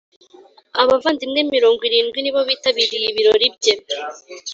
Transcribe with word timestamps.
Abavandimwe 0.81 1.39
mirongo 1.53 1.81
irindwi 1.89 2.19
nibo 2.21 2.41
bitabiriye 2.49 3.05
ibirori 3.11 3.47
bye 3.55 3.73